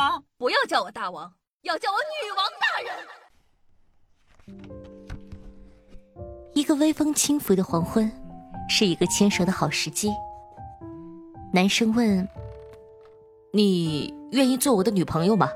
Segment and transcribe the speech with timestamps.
[0.00, 1.30] 王，不要叫我大王，
[1.60, 2.96] 要叫我女王大人。
[6.54, 8.10] 一个微风轻拂的黄昏，
[8.66, 10.10] 是一个牵手的好时机。
[11.52, 12.26] 男生问
[13.52, 15.50] ：“你愿意做我的女朋友吗？”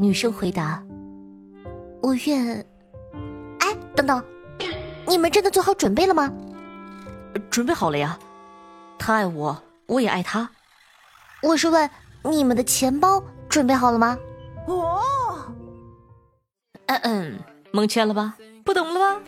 [0.00, 0.82] 女生回答
[2.00, 2.66] ：“我愿。”
[3.60, 4.24] 哎，等等，
[5.06, 6.32] 你们真的做好准备了吗？
[7.50, 8.18] 准备好了呀。
[8.98, 10.50] 他爱我，我也爱他。
[11.42, 11.90] 我是问
[12.24, 14.18] 你们的钱包准备好了吗？
[14.66, 15.00] 哦，
[16.86, 17.38] 嗯嗯，
[17.72, 18.34] 蒙圈了吧？
[18.64, 19.20] 不懂了吧？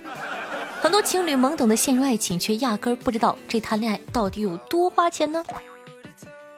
[0.81, 5.43] 很多情侣懵懂的陷入爱情，却压根儿不知道这谈恋爱到底有多花钱呢？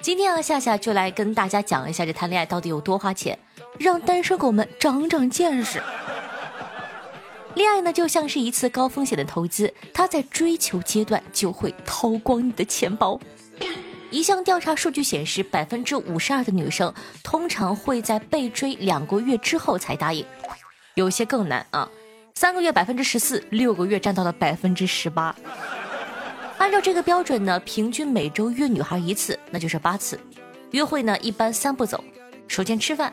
[0.01, 3.39] 今天啊，夏夏就来跟大家讲一下这谈恋爱到底有多花钱，
[3.79, 5.83] 让单身狗们长长见识。
[7.55, 13.19] 恋爱呢，就像是一次高风险的投资，它在追求阶段就会掏光你的钱包。
[14.11, 16.93] 一项调查数据显示，百分之五十二的女生
[17.23, 20.25] 通常会在被追两个月之后才答应，
[20.95, 21.89] 有些更难啊，
[22.35, 25.35] 三个月百分之十四，六个月占到了百分之十八。
[26.59, 30.19] 按照这个标准呢，平均每周约女孩一次，那就是八次。
[30.71, 32.03] 约会呢，一般三步走，
[32.49, 33.13] 首先吃饭。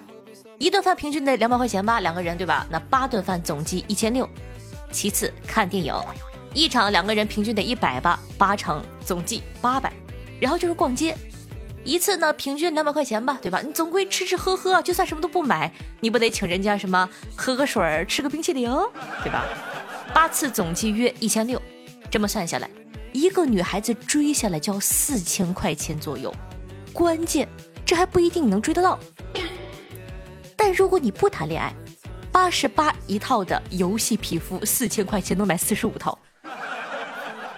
[0.59, 2.65] 一顿饭平均得两百块钱吧，两个人对吧？
[2.69, 4.27] 那八顿饭总计一千六。
[4.91, 5.93] 其次看电影，
[6.53, 9.91] 一场两个人平均得一百吧，八场总计八百。
[10.43, 11.15] 然后就是逛街，
[11.85, 13.61] 一次呢平均两百块钱吧，对吧？
[13.61, 18.69] 你总归吃吃喝喝，就算什么都不买，你不得请人家什么喝个水儿，吃个冰淇淋，
[19.23, 19.45] 对吧？
[20.13, 21.61] 八次总计约一千六，
[22.11, 22.69] 这么算下来，
[23.13, 26.35] 一个女孩子追下来就要四千块钱左右。
[26.91, 27.47] 关键
[27.85, 28.99] 这还不一定你能追得到。
[30.57, 31.73] 但如果你不谈恋爱，
[32.33, 36.17] 八十八一套的游戏皮肤，四千块钱能买四十五套；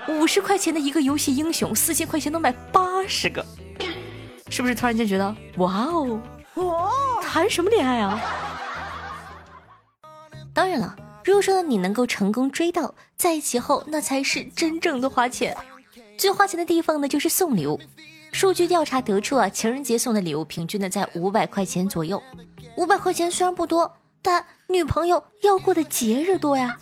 [0.07, 2.53] 五十块钱的一个游戏英雄，四千块钱能买
[3.05, 3.45] 八十个。
[4.49, 6.19] 是不是突然间觉得，哇哦，
[6.55, 6.89] 哦，
[7.21, 8.19] 谈什么恋爱啊？
[10.51, 15.55] 当然了，如果说你能够成功追到，在一起后，那才是真正的花钱。
[16.17, 17.79] 最花钱的地方呢，就是送礼物。
[18.31, 22.19] 数据调查得出啊，情人节送的礼物平均呢在五百块钱左右。
[22.75, 26.75] 五百块钱虽然不多，但女朋友要过的节日多呀，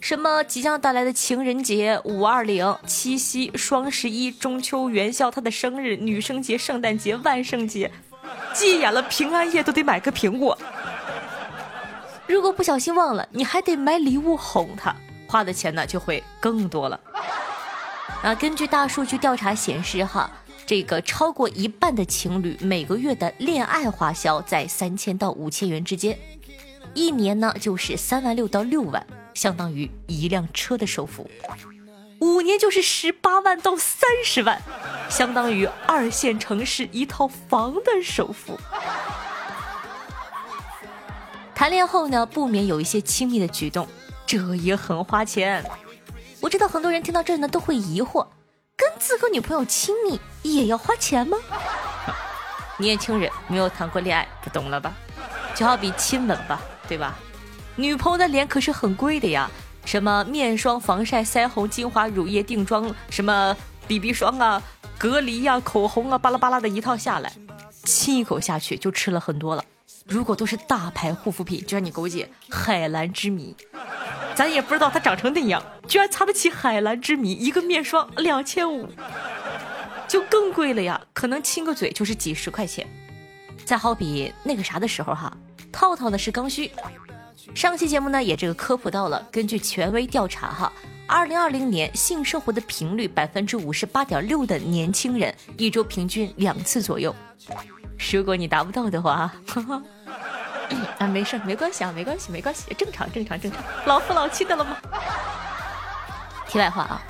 [0.00, 7.90] 什么即将到来的情人节、五二零、七夕、双十一、中秋元宵、他的生日、女生节、圣诞节、万圣节，
[8.54, 10.56] 急眼了，平安夜都得买个苹果。
[12.26, 14.94] 如果不小心忘了，你还得买礼物哄他，
[15.26, 17.00] 花的钱呢就会更多了。
[18.22, 20.30] 啊，根据大数据调查显示，哈。
[20.68, 26.18] 这个超过一半的情侣每个月的恋爱花销在三千到五千元之间，
[26.92, 29.06] 一年呢就是三万六到六万，
[29.36, 31.26] 相当于一辆车的首付；
[32.20, 34.62] 五年就是十八万到三十万，
[35.10, 38.58] 相当于二线城市一套房的首付。
[41.54, 43.86] 谈恋爱后呢，不免有一些亲密的举动，
[44.24, 45.62] 这也很花钱。
[46.40, 48.26] 我知道很多人听到这儿呢都会疑惑。
[48.74, 51.36] 跟自个女朋友亲密也要花钱吗？
[52.78, 54.94] 年轻人没有谈过恋爱，不懂了吧？
[55.54, 56.58] 就好比亲吻吧，
[56.88, 57.18] 对吧？
[57.76, 59.50] 女朋友的脸可是很贵的呀，
[59.84, 63.54] 什么面霜、防晒、腮红、精华、乳液、定妆，什么
[63.86, 64.62] BB 霜啊、
[64.96, 67.30] 隔离呀、口红啊，巴拉巴拉的一套下来，
[67.84, 69.62] 亲一口下去就吃了很多了。
[70.06, 73.54] 如果都是大牌护肤品，就让你狗姐海蓝之谜。
[74.34, 78.88] 咱也不知道它长成那样，居然擦得起海蓝之谜，一个面霜两千五，
[80.08, 81.00] 就更贵了呀！
[81.12, 82.86] 可能亲个嘴就是几十块钱。
[83.64, 85.36] 再好比那个啥的时候哈，
[85.72, 86.70] 套套呢是刚需。
[87.54, 90.72] 上期节目呢也这个科普到了，根据权威调查哈，
[91.06, 97.14] 二零二零年性生活的频率百分之五十八点六的年轻人一周平均两次左右。
[98.12, 99.82] 如果你达不到的话，哈哈。
[100.98, 104.76] 啊，没事，没关系啊，没关系，没关系，正常，正常，正常，老夫老妻的了吗？
[106.48, 107.00] 题外话啊，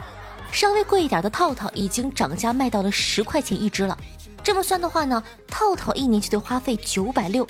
[0.53, 3.97] 稍微贵一点的套套已经涨价卖到了十块钱一只了。
[4.45, 7.47] 这么算的话呢，套套一年就得花费九百六。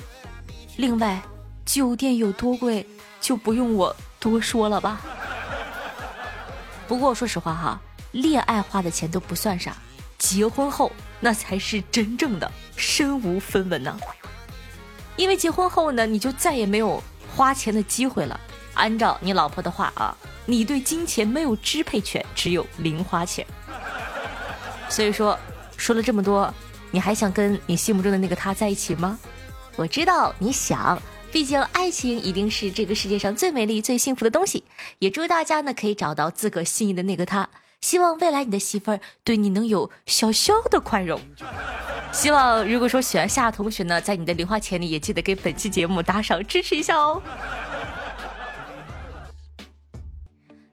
[0.77, 1.21] 另外，
[1.67, 2.87] 酒店有多贵
[3.21, 5.01] 就不用我多说了吧。
[6.87, 7.81] 不过说实话哈，
[8.13, 9.77] 恋爱花的钱都不算啥，
[10.17, 13.99] 结婚后那才是真正的身无分文呢。
[15.17, 17.03] 因为结婚后呢，你就再也没有
[17.35, 18.39] 花钱的机会了。
[18.75, 23.45] 按照你老婆的话啊，你对金钱没有支配权，只有零花钱。
[24.89, 25.37] 所以说，
[25.77, 26.53] 说了这么多，
[26.93, 29.19] 你还想跟你心目中的那个他在一起吗？
[29.75, 31.01] 我知道你想，
[31.37, 34.65] 毕竟爱情一定是这个世界上最美丽、最幸福的东西。
[35.01, 37.47] 也祝大家呢可以找到自个心仪的那个他。
[37.83, 41.21] 希望未来你的媳妇儿对你能有小小的宽容。
[42.11, 47.21] 希望如果说喜欢夏同学呢，在你的零花钱里也记得给本期节目打赏支持一下哦。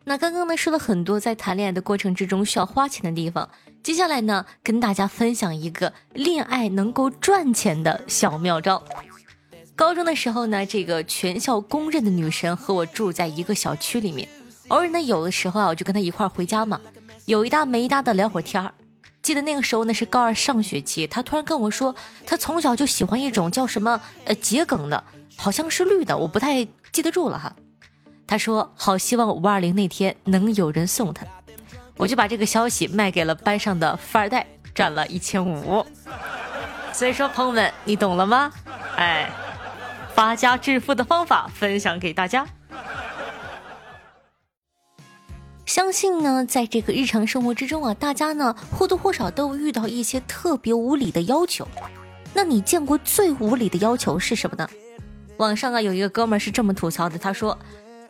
[0.05, 3.49] 那刚刚呢说了很多在谈恋爱的过程之中需要花钱的地方，
[3.83, 8.81] 接下来呢跟大家分享一个恋爱能够赚钱的小妙招。
[9.75, 14.27] 高中的时候呢，这个全校公认的女神和我住在一个小区里面，
[14.67, 16.79] 偶尔呢有的时候啊我就跟她一块儿回家嘛，
[17.25, 18.73] 有一搭没一搭的聊会儿天儿。
[19.21, 25.03] 记得那个时候呢是高二上学期，她突然跟我说，她从小就喜欢一种叫什么呃桔梗的，
[25.35, 27.55] 好像是绿的，我不太记得住了哈。
[28.27, 31.25] 她说：“好希望五二零那天能有人送她。”
[31.97, 35.85] 我就把这个消息卖给了班上的富二代，赚了一千五。
[36.91, 38.51] 所以说，朋友们，你懂了吗？
[38.97, 39.29] 哎，
[40.15, 42.47] 发家致富的方法分享给大家。
[45.65, 51.67] 相信呢，在这个日常生活之中啊，大家呢或多或少都遇到一些特别无理的要求。
[52.33, 54.69] 那你见过最无理的要求是什么呢？
[55.37, 57.57] 网上啊有一个哥们儿是这么吐槽的，他说。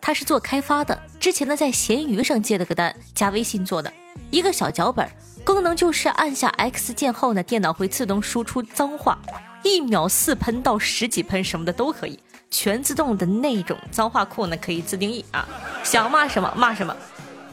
[0.06, 3.90] 他是做开发的，之前呢在闲鱼上接了个单，加微信做的
[4.32, 5.10] 一个小脚本，
[5.46, 9.18] 功能就是按下 X 键后呢，电脑会自动输出脏话，
[9.64, 12.20] 一秒四喷到十几喷什么的都可以，
[12.52, 15.48] 全自动的那种脏话库呢可以自定义啊，
[15.84, 16.96] 想骂什么骂什么。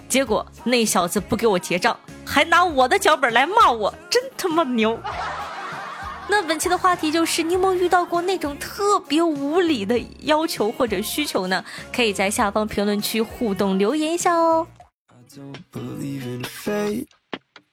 [0.09, 1.97] 结果那小子不给我结账，
[2.27, 4.99] 还拿我的脚本来骂我，真他妈牛。
[6.29, 11.65] 那本期的话题就是，你有没有遇到过那种特别无理的要求或者需求呢？
[11.93, 14.67] 可以在下方评论区互动留言一下哦。
[15.12, 17.07] I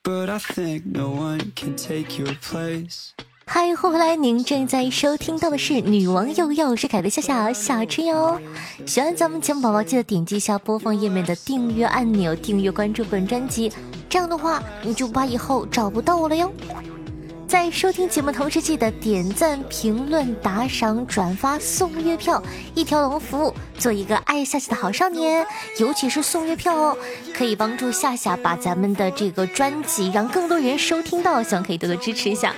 [0.03, 3.09] But I think no one can take your place.
[3.49, 4.17] 嗨，欢迎回来！
[4.17, 8.37] 您正在收听到的是女王又又是凯的夏夏夏春瑶。
[8.85, 13.71] 喜欢咱们节目宝宝，记得点击一下播放页面的订阅按钮，订阅关注本专辑，
[14.09, 16.51] 这样的话你就不怕以后找不到我了哟。
[17.47, 22.43] 在收听节目同时，记得点赞、评论、打赏、转发、送月票，
[22.75, 25.47] 一条龙服务，做一个爱夏夏的好少年。
[25.79, 26.97] 尤其是送月票哦，
[27.33, 32.53] 可以帮助夏夏把咱们的这个专辑让更多人收听到，希望可以多多支持一下。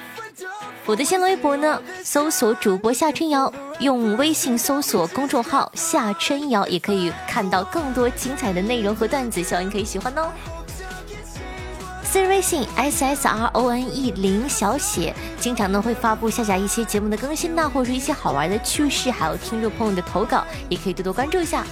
[0.90, 10.32] 我的新浪微博呢，搜索主播夏春瑶，用微信搜索公众号夏春瑶，也可以看到更多精彩的内容和段子，希望你可以喜欢哦。
[12.04, 21.64] 私人微信 s s r o n e 零小写，经常呢会发布夏夏一些节目的更新呐，或者是一些好玩的趣事，还有听众朋友的投稿，也可以多多关注一下。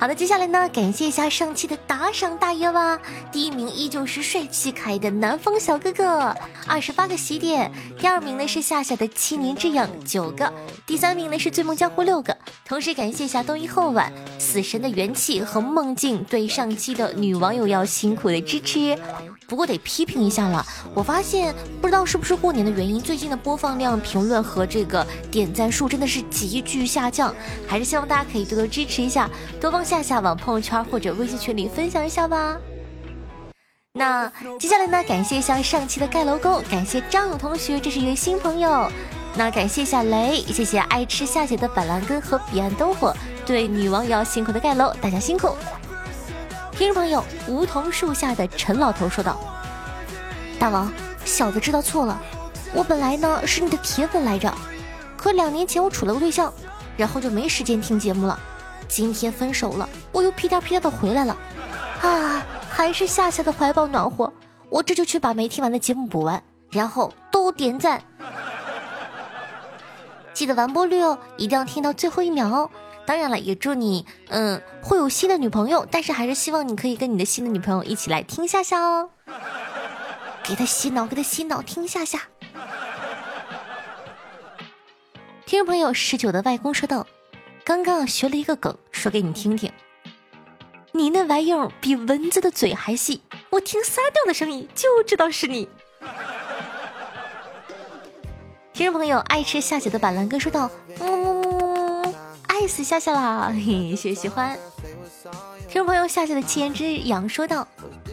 [0.00, 2.96] 好的，接下来呢，感谢一下上期的打赏大爷吧。
[3.32, 6.32] 第一名依旧是帅气可爱的南方小哥哥，
[6.68, 7.70] 二十八个喜点。
[7.98, 10.52] 第二名呢是夏夏的七年之痒九个。
[10.86, 12.36] 第三名呢是醉梦江湖六个。
[12.64, 18.96] 同时感谢一下冬一后晚、死神的元气和梦境对上期的女网友要辛苦的支持。
[19.48, 27.34] 不过得批评一下了，我发现不知道是不是过年的原因，最近的播放量、评论和这个点赞数真的是急剧下降。
[27.66, 29.28] 还是希望大家可以多多支持一下，
[29.58, 29.82] 多帮。
[29.82, 32.58] 夏夏往朋友圈或者微信群里分享一下吧。
[33.94, 38.92] 那接下来呢，感谢一下上期的盖楼工，感谢张勇同学，这是一位新朋友。
[39.34, 43.16] 那感谢一下雷，谢谢爱吃夏姐的板蓝根和彼岸灯火，
[43.46, 45.56] 对女王也要辛苦的盖楼，大家辛苦。
[46.78, 49.36] 听众朋友，梧桐树下的陈老头说道
[50.60, 50.88] ：“大王，
[51.24, 52.16] 小子知道错了，
[52.72, 54.54] 我本来呢是你的铁粉来着，
[55.16, 56.54] 可两年前我处了个对象，
[56.96, 58.38] 然后就没时间听节目了。”
[58.86, 61.36] 今天分手了，我又屁颠屁颠的回来了，
[62.00, 64.32] 啊，还是夏夏的怀抱暖和，
[64.70, 68.00] 我这就去把没听完的节目补完，然后都点赞，
[70.32, 72.70] 记得完播率哦，一定要听到最后一秒哦。
[73.08, 79.08] 当然了，也祝你，嗯，会有新的女朋友，但是还是希望你可以跟你的新的女朋友一起来听夏夏哦，
[80.44, 82.20] 给他洗脑，给他洗脑，听夏夏。
[85.46, 87.06] 听众朋友十九的外公说道。
[87.64, 89.72] 刚刚学了一个梗，说给你听听。
[90.92, 95.66] 你那玩意儿比蚊子的嘴还细，我听撒掉的声音就知道是你。
[98.74, 101.07] 听众朋友爱吃夏姐的板蓝根说道：“嗯，爱
[102.68, 104.56] 死夏夏啦， 谢谢喜欢。”
[105.68, 107.66] 听众朋友夏夏的七言之痒说道：“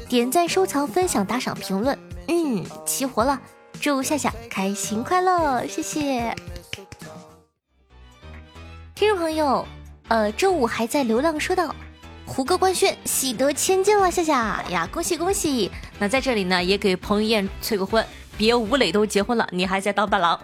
[0.09, 1.97] 点赞、收藏、分享、打赏、评论，
[2.27, 3.39] 嗯，齐活了，
[3.79, 6.33] 祝夏夏开心快乐，谢谢。”
[8.95, 9.65] 听众朋友，
[10.07, 11.74] 呃，周五还在流浪，说道
[12.25, 15.69] ：“胡歌官宣，喜得千金了，夏夏呀，恭喜恭喜！
[16.00, 18.05] 那在这里呢，也给彭于晏催个婚，
[18.38, 20.39] 别吴磊都结婚了，你还在当伴郎。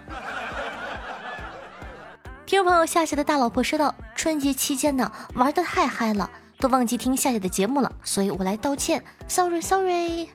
[2.44, 10.28] 听众朋友，夏夏的大老婆说道：春节期间呢，玩的太嗨了，都忘记听夏夏的节目了，所以我来道歉，sorry sorry。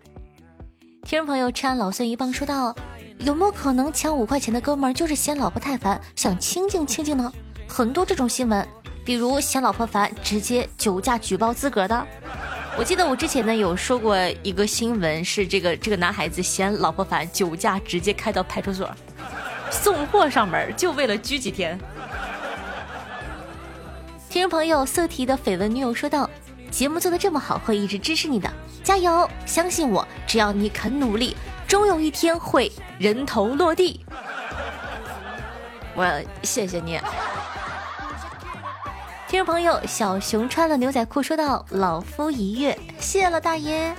[1.03, 2.75] 听众朋友，吃完老孙一棒说道
[3.19, 7.31] ：“有没有可能抢五块钱的哥们儿就是嫌老婆太烦，想清静清静呢？
[7.67, 8.67] 很多这种新闻，
[9.05, 12.07] 比如嫌老婆烦直接酒驾举报自个儿的。
[12.77, 18.89] 我记得我之前呢有说过一个新闻，是这个这个男孩子嫌老婆烦酒驾，直接开到派出所
[19.69, 21.77] 送货上门，就为了拘几天。
[24.37, 26.29] 听众朋友，色提的绯闻女友说道
[26.69, 28.47] ：“节目做的这么好，会一直支持你的。”
[28.85, 29.27] 加油！
[29.47, 31.35] 相信我，只要你肯努力，
[31.67, 34.05] 终有一天会人头落地。
[35.97, 36.99] 我谢谢你，
[39.27, 39.81] 听众朋友。
[39.87, 43.91] 小熊穿了牛仔裤说道：“老夫一跃，谢了大爷。”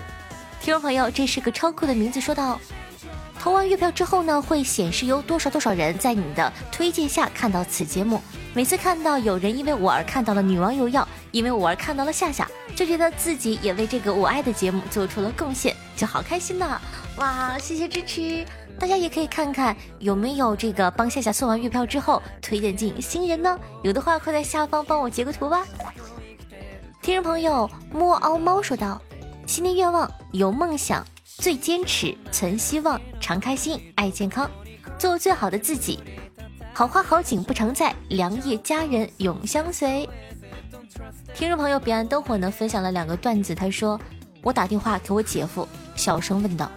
[0.63, 2.61] 听众朋友，这是个超酷的名字，说道
[3.43, 8.23] ：“投完月票之后呢，会显示有多少多少人在你的推荐下看到此节目。
[8.59, 16.81] 每次看到有人因为我而看到了女王有药，因为我而看到了夏夏。”就觉得自己也为这个我爱的节目做出了贡献，就好开心呐！
[17.19, 18.45] 哇，谢谢支持！
[18.77, 23.57] 大家也可以看看有没有这个帮夏夏送完月票之后推荐进新人呢？
[23.85, 25.65] 有的话快在下方帮我截个图吧。
[27.01, 29.01] 听众朋友摸凹猫说道
[29.47, 34.51] ：“新年愿望有梦想，最坚持，存希望，常开心，爱健康，
[34.99, 36.01] 做最好的自己。
[36.79, 40.09] 好花好景不常在，良夜佳人永相随。”
[41.35, 44.01] 听众朋友彼岸灯火呢分享了两个段子，他说
[44.43, 45.67] ：“我打电话给我姐夫，
[45.97, 46.71] 小声问道：‘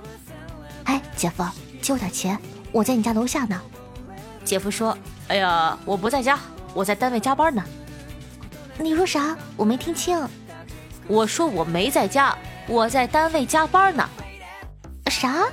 [0.86, 1.46] 哎，姐夫，
[1.84, 2.36] 借我点钱，
[2.72, 3.62] 我在你家楼下呢。’
[4.44, 4.98] 姐夫说
[5.30, 6.40] ：‘哎呀，我不在家，
[6.74, 7.64] 我在单位加班呢。’
[8.82, 9.38] 你说啥？
[9.56, 10.20] 我没听清。
[11.08, 12.36] 我说我没在家，
[12.68, 14.10] 我在单位加班呢。
[15.12, 15.48] 啥？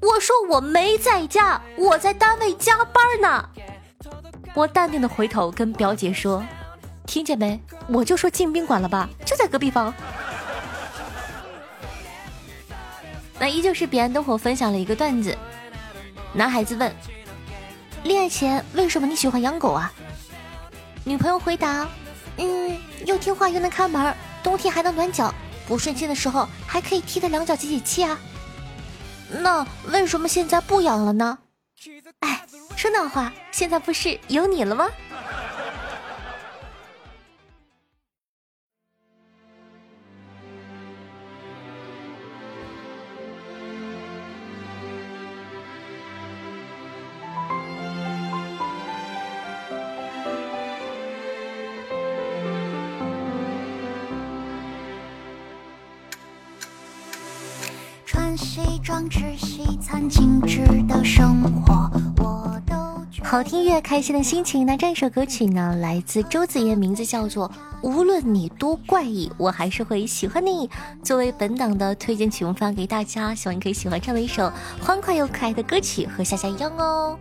[0.00, 3.48] 我说我没在家，我在单位加班呢。
[4.54, 6.42] 我淡定的回头跟表姐说。”
[7.06, 7.60] 听见没？
[7.86, 9.92] 我就说进宾馆了吧，就在隔壁房。
[13.38, 15.36] 那依旧是彼岸灯火分享了一个段子。
[16.32, 16.90] 男孩子问：
[18.04, 19.92] 恋爱前为什么你喜欢养狗啊？
[21.04, 21.86] 女朋友回答：
[22.38, 25.32] 嗯，又听话又能看门，冬天还能暖脚，
[25.68, 28.18] 不顺心的时候还可以踢它两脚解解气啊。
[29.30, 31.38] 那为什么现在不养了呢？
[32.20, 32.43] 哎，
[32.76, 34.86] 说那话，现在不是有你了吗？
[58.06, 61.90] 穿西装吃西餐精致的生活，
[63.24, 64.66] 好听越，开心的心情。
[64.66, 67.48] 那这首歌曲呢，来自周子言，名字叫做
[67.82, 70.68] 《无论你多怪异，我还是会喜欢你》。
[71.02, 77.18] 作为本档的推荐曲目发给大家，希望你可以喜欢这样的一首欢快又可爱的歌曲，和夏夏一样哦。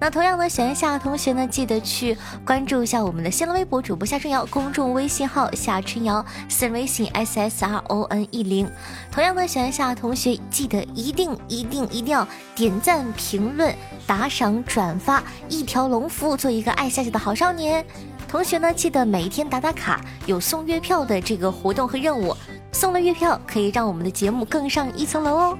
[0.00, 8.70] 那同样的，喜欢夏同学呢，记得去关注一下我们的新浪微博主播夏春瑶，公众微信号夏春瑶，私人微信 s s r o n 一零。
[9.10, 13.74] 同样的，喜欢夏同学，记得一定一定一定要点赞、评论、
[14.06, 17.84] 打赏、转发，一条龙服务，做一个爱夏夏的好少年。
[18.28, 22.36] 同学呢，记得每一天打打卡，有送月票的这个活动和任务，
[22.70, 25.58] 送了月票可以让我们的节目更上一层楼哦。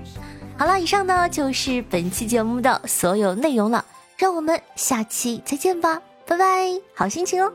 [0.56, 3.84] 好了，以上呢就是本期节目的所有内容了。
[4.18, 7.52] 让我们下期再见吧，拜拜，好心情哦。